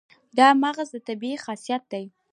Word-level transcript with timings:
دا 0.37 0.47
د 0.55 0.57
مغز 0.63 0.89
طبیعي 1.07 1.37
خاصیت 1.45 1.83
دی. 1.91 2.05